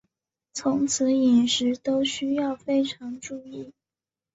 [0.51, 3.71] 从此饮食都需要非常注意